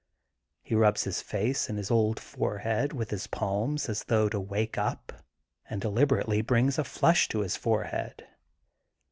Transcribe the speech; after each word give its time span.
He 0.63 0.73
rubs 0.73 1.03
his 1.03 1.21
face 1.21 1.69
and 1.69 1.77
his 1.77 1.91
old 1.91 2.19
forehead 2.19 2.91
with 2.91 3.11
his 3.11 3.27
palms 3.27 3.87
as 3.87 4.05
though 4.05 4.29
to 4.29 4.39
wake 4.39 4.75
up 4.75 5.13
and 5.69 5.79
deliberately 5.79 6.41
brings 6.41 6.79
a 6.79 6.83
flush 6.83 7.27
to 7.27 7.41
his 7.41 7.55
forehead. 7.55 8.25